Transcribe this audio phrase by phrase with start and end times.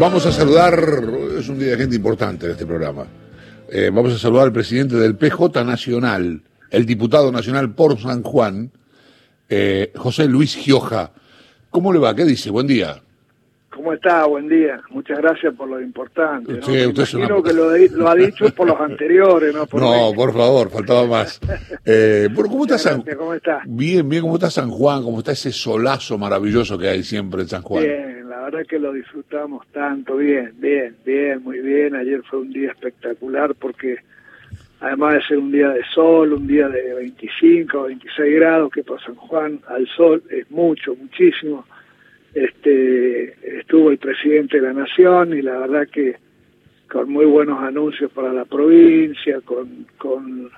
[0.00, 0.82] Vamos a saludar,
[1.38, 3.06] es un día de gente importante en este programa.
[3.70, 8.70] Eh, vamos a saludar al presidente del PJ Nacional, el diputado nacional por San Juan,
[9.48, 11.12] eh, José Luis Gioja.
[11.68, 12.14] ¿Cómo le va?
[12.14, 12.50] ¿Qué dice?
[12.50, 13.02] Buen día.
[13.68, 14.24] ¿Cómo está?
[14.26, 14.80] Buen día.
[14.90, 16.52] Muchas gracias por lo importante.
[16.54, 16.62] ¿no?
[16.66, 19.66] Sí, usted es una- que lo, ha dicho por los anteriores, ¿no?
[19.66, 20.16] Por No, mí.
[20.16, 21.38] por favor, faltaba más.
[21.84, 23.02] Eh, ¿Cómo está San.
[23.16, 23.62] ¿Cómo está?
[23.66, 25.02] Bien, bien, ¿cómo está San Juan?
[25.02, 27.82] ¿Cómo está ese solazo maravilloso que hay siempre en San Juan?
[27.84, 30.16] Bien, la verdad que lo disfrutamos tanto.
[30.16, 31.94] Bien, bien, bien, muy bien.
[31.94, 33.96] Ayer fue un día espectacular porque
[34.80, 39.02] además de ser un día de sol, un día de 25, 26 grados, que para
[39.04, 41.66] San Juan al sol es mucho, muchísimo.
[42.32, 46.14] Este, estuvo el presidente de la nación y la verdad que
[46.90, 50.48] con muy buenos anuncios para la provincia, con, con,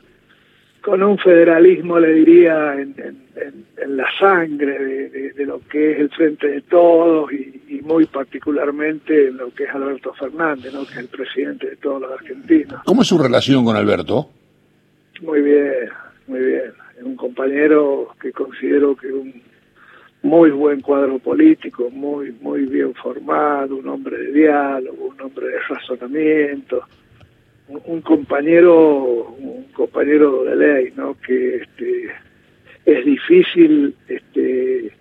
[0.83, 2.95] con un federalismo, le diría, en,
[3.87, 7.52] la sangre de, de- lo que es el Frente de Todos y
[7.93, 10.87] muy particularmente en lo que es Alberto Fernández, ¿no?
[10.87, 12.81] que es el presidente de todos los argentinos.
[12.85, 14.31] ¿Cómo es su relación con Alberto?
[15.21, 15.91] Muy bien,
[16.27, 16.73] muy bien.
[16.97, 19.43] Es un compañero que considero que un
[20.23, 25.59] muy buen cuadro político, muy muy bien formado, un hombre de diálogo, un hombre de
[25.69, 26.85] razonamiento,
[27.69, 31.17] un, un compañero un compañero de ley, ¿no?
[31.27, 32.07] Que este
[32.87, 34.93] es difícil este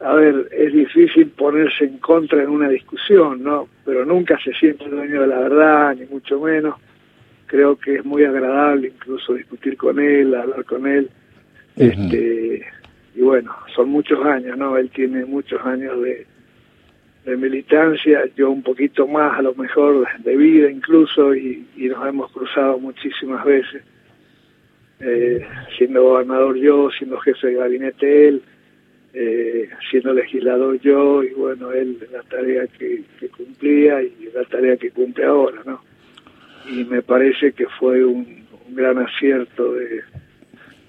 [0.00, 3.68] a ver, es difícil ponerse en contra en una discusión, ¿no?
[3.84, 6.74] Pero nunca se siente dueño de la verdad, ni mucho menos
[7.46, 11.08] creo que es muy agradable incluso discutir con él, hablar con él.
[11.76, 12.64] Este,
[13.14, 14.76] y bueno, son muchos años, ¿no?
[14.76, 16.26] Él tiene muchos años de,
[17.24, 22.06] de militancia, yo un poquito más a lo mejor de vida incluso, y, y nos
[22.06, 23.82] hemos cruzado muchísimas veces.
[24.98, 28.42] Eh, siendo gobernador yo, siendo jefe de gabinete él,
[29.18, 33.02] eh, siendo legislador yo, y bueno, él la tarea que,
[33.34, 35.80] cumplía y la tarea que cumple ahora, ¿no?
[36.68, 40.02] y me parece que fue un, gran acierto de,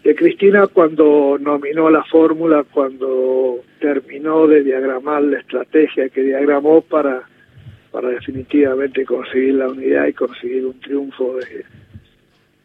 [0.04, 7.22] de Cristina cuando nominó la fórmula, cuando terminó de diagramar la estrategia que diagramó para,
[7.92, 11.64] para definitivamente conseguir la unidad y conseguir un triunfo de,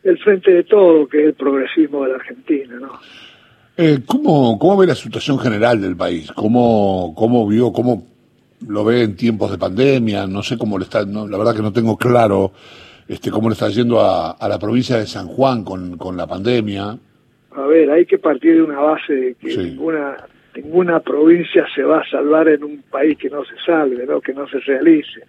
[0.03, 2.99] del frente de todo, que es el progresismo de la Argentina, ¿no?
[3.77, 6.31] Eh, ¿cómo, ¿Cómo ve la situación general del país?
[6.33, 8.07] ¿Cómo, cómo vio, cómo
[8.69, 10.27] lo ve en tiempos de pandemia?
[10.27, 12.53] No sé cómo le está, no, la verdad que no tengo claro
[13.09, 16.27] este, cómo le está yendo a, a la provincia de San Juan con, con la
[16.27, 16.99] pandemia.
[17.55, 19.59] A ver, hay que partir de una base de que Sí.
[19.59, 20.17] ninguna
[20.55, 24.21] ninguna provincia se va a salvar en un país que no se salve, ¿no?
[24.21, 25.23] que no se realice.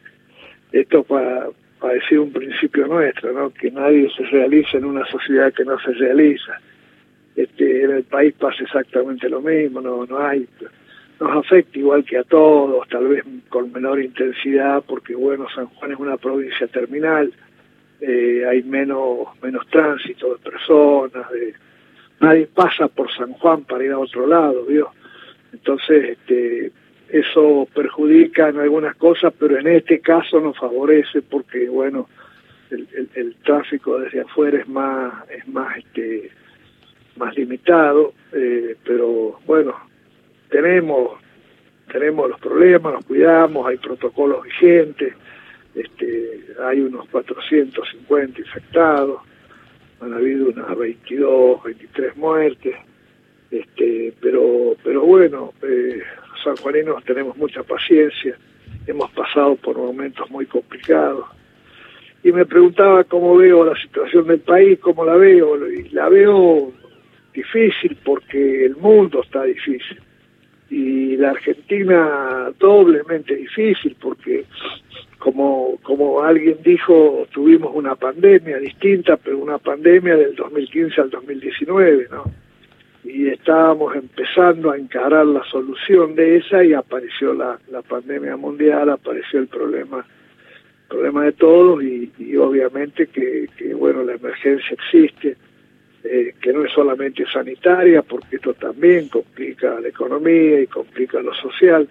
[0.73, 1.47] Esto para,
[1.79, 3.49] para decir un principio nuestro, ¿no?
[3.51, 6.59] que nadie se realice en una sociedad que no se realiza.
[7.35, 10.47] Este, en el país pasa exactamente lo mismo, no, no hay,
[11.19, 15.93] nos afecta igual que a todos, tal vez con menor intensidad, porque bueno, San Juan
[15.93, 17.33] es una provincia terminal,
[18.01, 21.53] eh, hay menos menos tránsito de personas, de,
[22.19, 24.91] nadie pasa por San Juan para ir a otro lado, ¿vio?
[25.51, 26.71] Entonces, este,
[27.09, 32.09] eso perjudica en algunas cosas, pero en este caso nos favorece porque, bueno,
[32.69, 36.31] el, el, el tráfico desde afuera es más, es más, este,
[37.15, 39.75] más limitado, eh, pero bueno,
[40.49, 41.19] tenemos,
[41.91, 45.13] tenemos los problemas, nos cuidamos, hay protocolos vigentes,
[45.75, 49.21] este, hay unos 450 infectados,
[50.01, 52.75] han habido unas 22, 23 muertes,
[53.51, 58.35] este, pero, pero bueno, eh, los sanjuaninos tenemos mucha paciencia,
[58.87, 61.25] hemos pasado por momentos muy complicados,
[62.23, 66.71] y me preguntaba cómo veo la situación del país, cómo la veo, y la veo
[67.33, 69.99] difícil porque el mundo está difícil.
[70.69, 74.45] Y la Argentina doblemente difícil porque
[75.23, 82.07] como como alguien dijo tuvimos una pandemia distinta pero una pandemia del 2015 al 2019
[82.11, 82.25] no
[83.05, 88.89] y estábamos empezando a encarar la solución de esa y apareció la, la pandemia mundial
[88.89, 90.05] apareció el problema
[90.89, 95.37] problema de todos y, y obviamente que, que bueno la emergencia existe
[96.53, 101.87] no es solamente sanitaria, porque esto también complica la economía y complica lo social,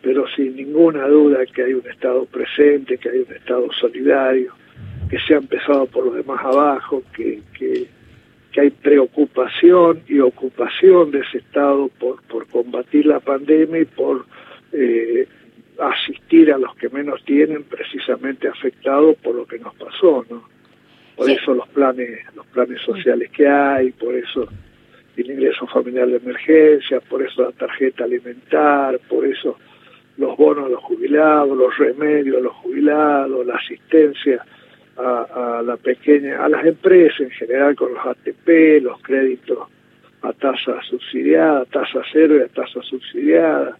[0.00, 4.54] pero sin ninguna duda que hay un Estado presente, que hay un Estado solidario,
[5.10, 7.86] que se ha empezado por los demás abajo, que, que,
[8.52, 14.24] que hay preocupación y ocupación de ese Estado por, por combatir la pandemia y por
[14.72, 15.26] eh,
[15.80, 20.55] asistir a los que menos tienen precisamente afectados por lo que nos pasó, ¿no?
[21.16, 21.32] Por Sí.
[21.32, 24.48] eso los planes los planes sociales que hay por eso
[25.16, 29.58] el ingreso familiar de emergencia por eso la tarjeta alimentar por eso
[30.18, 34.44] los bonos a los jubilados, los remedios a los jubilados, la asistencia
[34.96, 39.68] a, la pequeña, a las empresas en general con los ATP, los créditos
[40.22, 43.76] a tasa subsidiada, tasa cero y a tasa subsidiada.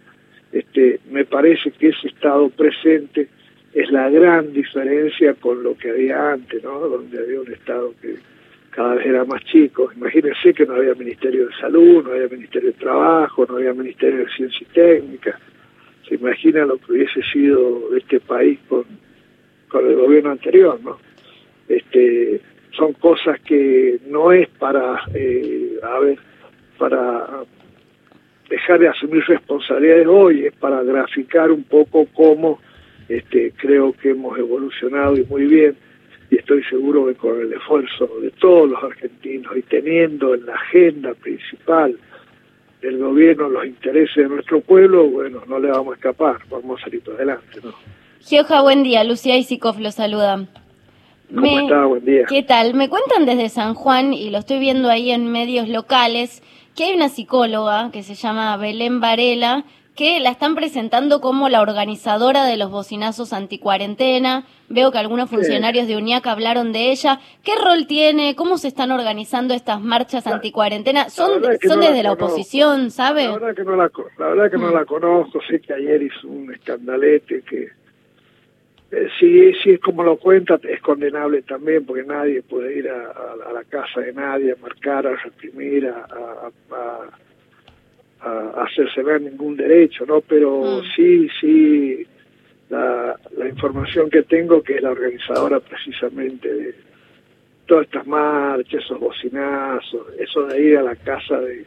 [0.51, 3.27] Este, me parece que ese estado presente
[3.77, 6.79] es la gran diferencia con lo que había antes, ¿no?
[6.79, 8.15] Donde había un estado que
[8.71, 9.91] cada vez era más chico.
[9.95, 14.25] Imagínense que no había Ministerio de Salud, no había Ministerio de Trabajo, no había Ministerio
[14.25, 15.39] de Ciencia y Técnica.
[16.09, 18.83] Se imagina lo que hubiese sido este país con,
[19.67, 20.97] con el gobierno anterior, ¿no?
[21.69, 22.41] Este,
[22.75, 26.17] son cosas que no es para, eh, a ver,
[26.79, 27.43] para
[28.49, 32.59] dejar de asumir responsabilidades hoy, es para graficar un poco cómo
[33.09, 35.75] este, creo que hemos evolucionado y muy bien,
[36.29, 40.55] y estoy seguro que con el esfuerzo de todos los argentinos y teniendo en la
[40.55, 41.97] agenda principal
[42.81, 46.83] del gobierno los intereses de nuestro pueblo, bueno, no le vamos a escapar, vamos a
[46.83, 47.73] salir para adelante, ¿no?
[48.19, 49.03] Gioja, buen día.
[49.03, 50.45] Lucía Isikov lo saluda.
[51.33, 51.85] ¿Cómo está?
[51.85, 52.25] Buen día.
[52.27, 52.73] ¿Qué tal?
[52.73, 56.43] Me cuentan desde San Juan, y lo estoy viendo ahí en medios locales,
[56.75, 59.65] que hay una psicóloga que se llama Belén Varela,
[59.97, 64.45] que la están presentando como la organizadora de los bocinazos anticuarentena.
[64.69, 67.19] Veo que algunos funcionarios de UNIAC hablaron de ella.
[67.43, 68.35] ¿Qué rol tiene?
[68.35, 71.09] ¿Cómo se están organizando estas marchas anticuarentena?
[71.09, 73.23] ¿Son, son desde la, oposición, sabe?
[73.23, 75.39] La verdad que no la, la, verdad que no la conozco.
[75.49, 77.67] Sé que ayer hizo un escandalete que
[78.91, 83.51] eh, si, si es como lo cuenta, es condenable también, porque nadie puede ir a,
[83.51, 87.09] la casa de nadie a marcar, a reprimir, a, a,
[88.21, 90.21] hacerse ver ningún derecho, ¿no?
[90.21, 90.83] Pero mm.
[90.95, 92.05] sí, sí,
[92.69, 96.75] la, la información que tengo, que es la organizadora precisamente de
[97.65, 101.65] todas estas marchas, esos bocinazos, eso de ir a la casa de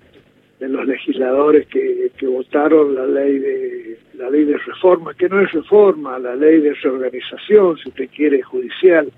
[0.60, 5.40] de los legisladores que, que, votaron la ley de la ley de reforma, que no
[5.40, 9.10] es reforma, la ley de reorganización, si usted quiere, judicial,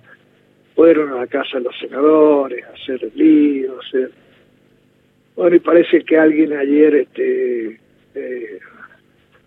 [0.77, 4.13] fueron a la casa de los senadores, a hacer lío, hacer...
[5.37, 7.81] Bueno, y parece que alguien ayer este
[8.15, 8.59] eh,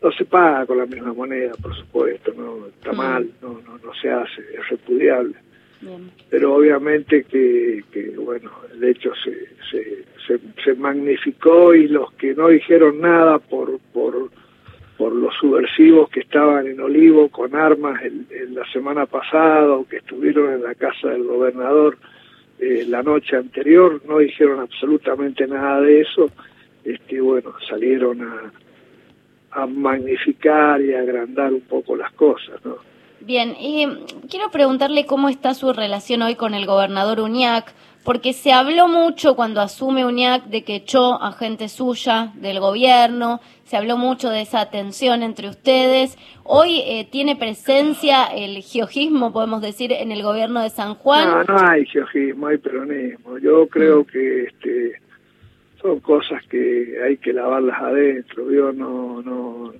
[0.01, 2.97] no se paga con la misma moneda, por supuesto, no está mm.
[2.97, 5.35] mal, no, no, no se hace, es repudiable.
[6.29, 12.47] Pero obviamente que, que, bueno, el hecho se, se, se, magnificó y los que no
[12.47, 14.31] dijeron nada por, por,
[14.97, 19.97] por los subversivos que estaban en Olivo con armas en, la semana pasada o que
[19.97, 21.97] estuvieron en la casa del gobernador
[22.59, 26.29] eh, la noche anterior, no dijeron absolutamente nada de eso,
[26.83, 28.51] este, bueno, salieron a,
[29.51, 32.77] a magnificar y agrandar un poco las cosas, ¿no?
[33.21, 33.87] Bien, y
[34.29, 37.73] quiero preguntarle cómo está su relación hoy con el gobernador Uñac,
[38.05, 43.41] porque se habló mucho cuando asume Uñac de que echó a gente suya del gobierno,
[43.63, 46.15] se habló mucho de esa tensión entre ustedes.
[46.43, 51.27] Hoy eh, tiene presencia el geojismo, podemos decir, en el gobierno de San Juan.
[51.27, 53.39] No, no hay geojismo, hay peronismo.
[53.39, 55.01] Yo creo que este,
[55.81, 58.51] son cosas que hay que lavarlas adentro.
[58.51, 59.73] Yo no, no.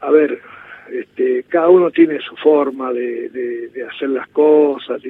[0.00, 0.40] A ver,
[0.90, 5.02] este, cada uno tiene su forma de, de, hacer las cosas.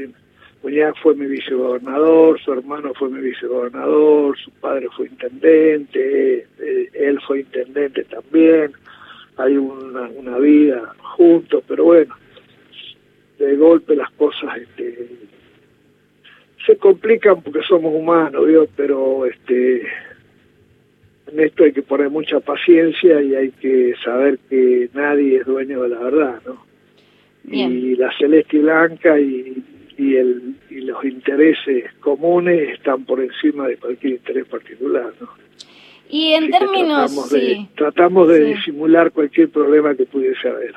[0.64, 7.20] Muñac fue mi vicegobernador, su hermano fue mi vicegobernador, su padre fue intendente, eh, él
[7.26, 8.72] fue intendente también.
[9.36, 12.14] Hay una, una vida juntos, pero bueno,
[13.38, 15.06] de golpe las cosas este,
[16.64, 19.82] se complican porque somos humanos, pero este
[21.26, 25.82] en esto hay que poner mucha paciencia y hay que saber que nadie es dueño
[25.82, 26.64] de la verdad, ¿no?
[27.46, 29.43] Y la celeste y blanca y,
[31.44, 35.28] intereses comunes están por encima de cualquier interés particular, ¿no?
[36.08, 37.10] Y en términos...
[37.10, 40.74] Tratamos de, tratamos de disimular cualquier problema que pudiese haber.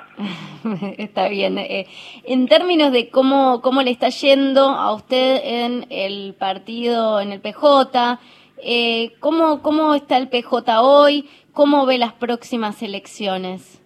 [0.98, 1.58] está bien.
[1.58, 1.86] Eh,
[2.24, 7.42] en términos de cómo, cómo le está yendo a usted en el partido, en el
[7.42, 8.20] PJ,
[8.64, 11.30] eh, ¿cómo, ¿Cómo está el PJ hoy?
[11.54, 13.84] ¿Cómo ve las próximas elecciones?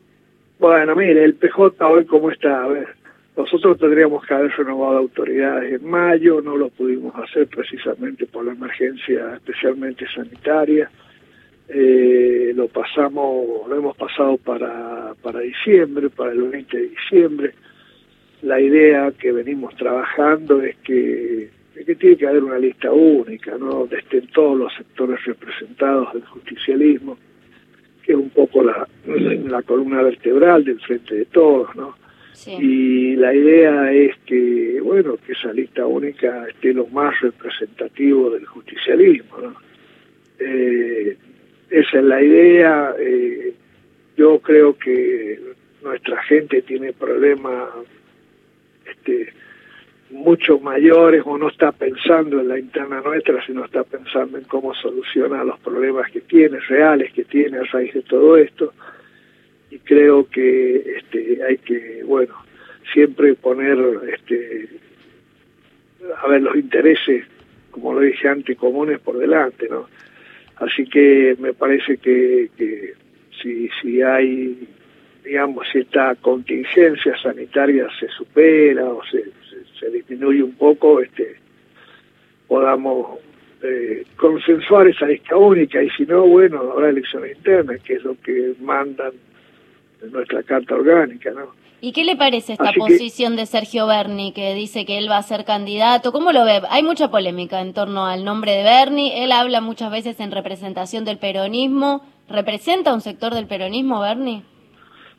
[0.59, 2.63] Bueno, mire, el PJ hoy cómo está.
[2.63, 2.95] A ver,
[3.35, 8.51] nosotros tendríamos que haber renovado autoridades en mayo, no lo pudimos hacer precisamente por la
[8.51, 10.89] emergencia especialmente sanitaria.
[11.69, 17.53] Eh, lo pasamos, lo hemos pasado para, diciembre, para el 20 de diciembre.
[18.41, 21.49] La idea que venimos trabajando es que
[21.85, 23.67] que tiene que haber una lista única, ¿no?
[23.67, 27.17] Donde estén todos los sectores representados del justicialismo,
[28.03, 31.95] que es un poco la, la columna vertebral del frente de todos, ¿no?
[32.47, 38.45] Y la idea es que, bueno, que esa lista única esté lo más representativo del
[38.45, 39.55] justicialismo, ¿no?
[40.39, 41.17] Eh,
[41.69, 42.95] esa es la idea.
[42.99, 43.53] Eh,
[44.17, 45.39] yo creo que
[45.83, 47.69] nuestra gente tiene problemas
[48.85, 49.33] este,
[50.11, 54.73] mucho mayores o no está pensando en la interna nuestra, sino está pensando en cómo
[54.75, 58.73] solucionar los problemas que tiene, reales que tiene a raíz de todo esto.
[59.71, 62.35] Y creo que este, hay que, bueno,
[62.93, 63.77] siempre poner,
[64.13, 64.67] este,
[66.21, 67.25] a ver, los intereses,
[67.71, 69.87] como lo dije antes, comunes por delante, ¿no?
[70.57, 72.93] Así que me parece que, que
[73.41, 74.67] si, si hay
[75.23, 79.23] digamos, si esta contingencia sanitaria se supera o se,
[79.79, 81.35] se, disminuye un poco, este,
[82.47, 83.19] podamos
[83.61, 88.19] eh, consensuar esa lista única y si no, bueno, habrá elecciones internas, que es lo
[88.21, 89.11] que mandan
[90.09, 91.51] nuestra carta orgánica, ¿no?
[91.83, 95.23] ¿Y qué le parece esta posición de Sergio Berni, que dice que él va a
[95.23, 96.11] ser candidato?
[96.11, 96.61] ¿Cómo lo ve?
[96.69, 99.11] Hay mucha polémica en torno al nombre de Berni.
[99.15, 102.05] Él habla muchas veces en representación del peronismo.
[102.29, 104.43] ¿Representa un sector del peronismo, Berni?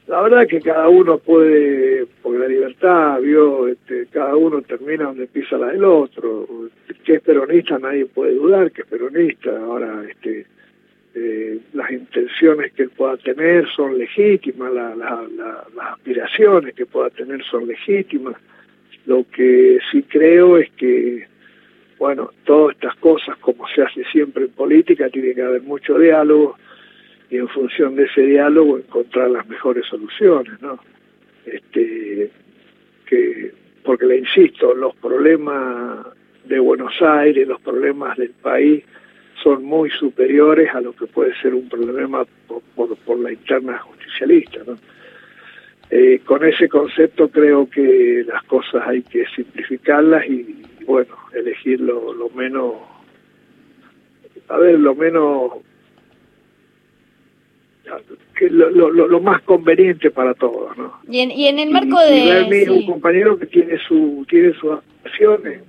[0.07, 5.27] La verdad que cada uno puede, por la libertad, vio, este, cada uno termina donde
[5.27, 6.47] pisa la del otro.
[7.05, 9.51] Que es peronista nadie puede dudar que es peronista.
[9.51, 10.47] Ahora, este,
[11.15, 15.21] eh, las intenciones que él pueda tener son legítimas, las
[15.93, 18.37] aspiraciones que pueda tener son legítimas.
[19.05, 21.27] Lo que sí creo es que,
[21.99, 26.57] bueno, todas estas cosas, como se hace siempre en política, tiene que haber mucho diálogo
[27.29, 30.79] y en función de ese diálogo encontrar las mejores soluciones, ¿no?
[31.45, 32.31] Este,
[33.07, 33.53] que,
[33.83, 36.07] porque le insisto, los problemas
[36.45, 38.85] de Buenos Aires, los problemas del país
[39.43, 44.61] son muy superiores a lo que puede ser un problema por, por, la interna justicialista,
[44.67, 44.79] ¿no?
[45.91, 52.15] Eh, con ese concepto creo que las cosas hay que simplificarlas y, bueno, elegir lo,
[52.15, 52.75] lo menos,
[54.49, 55.53] a ver, lo menos
[58.35, 60.95] que lo, lo, lo, más conveniente para todos, ¿no?
[61.09, 62.67] Y en, y en el marco de...
[62.71, 65.61] un compañero que tiene su tiene sus acciones,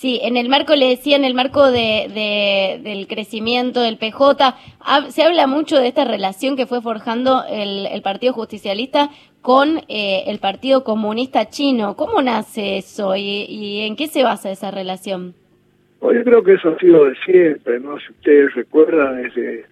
[0.00, 4.54] Sí, en el marco, le decía, en el marco de, del crecimiento del PJ,
[5.10, 9.10] se habla mucho de esta relación que fue forjando el, el Partido Justicialista
[9.42, 11.96] con eh, el Partido Comunista Chino.
[11.96, 15.34] ¿Cómo nace eso y, y en qué se basa esa relación?
[16.00, 17.98] yo creo que eso ha sido de siempre, ¿no?
[17.98, 19.66] Si ustedes recuerdan, desde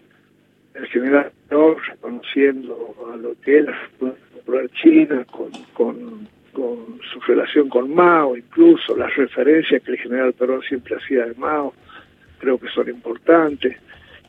[0.75, 7.95] el general reconociendo a lo que es la China con, con, con su relación con
[7.95, 11.75] Mao, incluso las referencias que el general Perón siempre hacía de Mao,
[12.39, 13.77] creo que son importantes.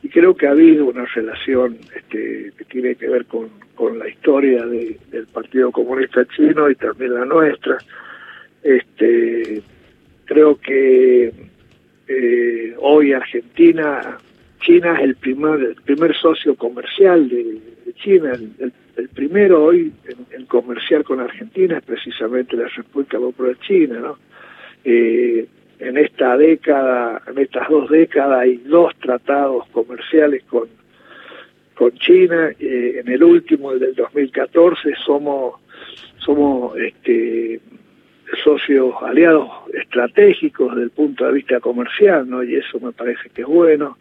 [0.02, 4.08] Y creo que ha habido una relación este, que tiene que ver con, con la
[4.08, 7.78] historia de, del Partido Comunista Chino y también la nuestra.
[8.62, 9.62] Este,
[10.24, 11.32] creo que
[12.08, 14.18] eh, hoy Argentina,
[14.60, 17.60] China es el primer, el primer socio comercial de,
[18.02, 18.72] China, el,
[19.08, 19.92] primero hoy
[20.30, 24.18] en, comerciar con Argentina es precisamente la República Popular China, ¿no?
[24.84, 25.46] Eh,
[25.78, 30.68] en esta década, en estas dos décadas hay dos tratados comerciales con
[31.80, 35.54] con China, eh, en el último, el del 2014, somos
[36.18, 37.58] somos este
[38.44, 42.42] socios aliados estratégicos desde el punto de vista comercial, ¿no?
[42.42, 43.96] Y eso me parece que es bueno.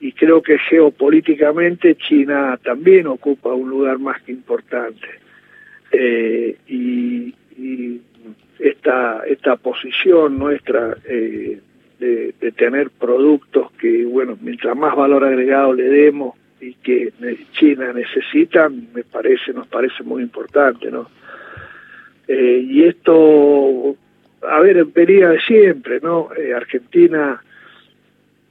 [0.00, 5.06] Y creo que geopolíticamente China también ocupa un lugar más que importante.
[5.92, 7.34] Eh, y,
[8.58, 11.60] esta, esta posición nuestra eh,
[11.98, 17.12] de, tener productos que, bueno, mientras más valor agregado le demos y que
[17.52, 21.08] China necesita, me parece, nos parece muy importante, ¿no?
[22.28, 23.96] Eh, y esto,
[24.42, 26.28] a ver, venía de siempre, ¿no?
[26.36, 27.42] Eh, Argentina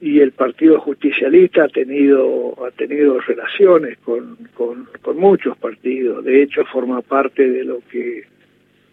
[0.00, 6.24] y el Partido Justicialista ha tenido ha tenido relaciones con, con, muchos partidos.
[6.24, 8.24] De hecho forma parte de lo que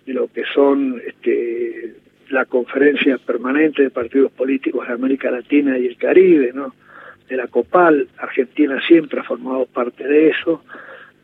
[0.06, 1.94] de lo que son este
[2.30, 6.74] la conferencia permanente de partidos políticos de América Latina y el Caribe no
[7.30, 8.10] de la COPAL.
[8.18, 10.64] Argentina siempre ha formado parte de eso.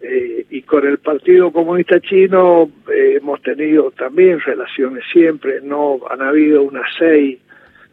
[0.02, 6.22] Eh, y con el Partido Comunista Chino eh, hemos tenido también relaciones siempre, no han
[6.22, 7.40] habido unas seis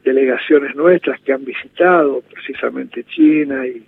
[0.05, 3.85] delegaciones nuestras que han visitado precisamente China y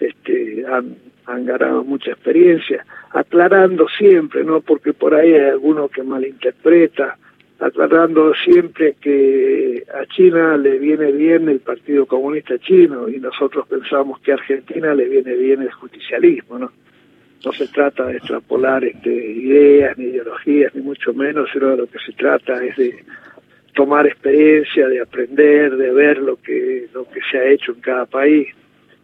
[0.00, 6.02] este, han, han ganado mucha experiencia, aclarando siempre, no porque por ahí hay alguno que
[6.02, 7.16] malinterpreta,
[7.58, 14.20] aclarando siempre que a China le viene bien el Partido Comunista Chino y nosotros pensamos
[14.20, 16.70] que a Argentina le viene bien el justicialismo, ¿no?
[17.44, 21.86] no se trata de extrapolar este, ideas ni ideologías, ni mucho menos, sino de lo
[21.86, 23.04] que se trata es de
[23.76, 28.06] tomar experiencia, de aprender, de ver lo que, lo que se ha hecho en cada
[28.06, 28.48] país.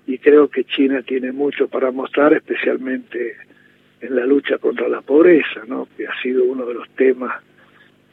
[0.06, 3.36] y creo que China tiene mucho para mostrar, especialmente
[4.00, 5.86] en la lucha contra la pobreza, ¿no?
[5.96, 7.34] que ha sido uno de los temas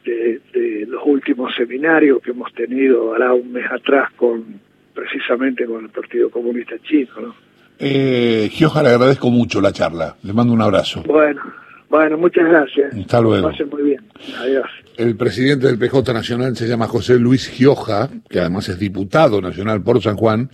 [0.04, 4.60] de, de los últimos seminarios que hemos tenido ahora un mes atrás con
[4.94, 7.10] precisamente con el Partido Comunista Chino.
[7.20, 7.34] ¿no?
[7.78, 10.16] Eh, Gioja, le agradezco mucho la charla.
[10.22, 11.02] Le mando un abrazo.
[11.06, 11.42] Bueno,
[11.90, 12.94] bueno, muchas gracias.
[12.94, 13.48] Hasta luego.
[13.48, 14.00] Que pasen muy bien.
[14.38, 14.66] Adiós.
[14.96, 19.82] El presidente del PJ Nacional se llama José Luis Gioja, que además es diputado nacional
[19.82, 20.50] por San Juan,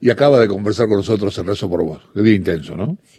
[0.00, 2.00] y acaba de conversar con nosotros el rezo por vos.
[2.14, 2.98] Qué día intenso, ¿no?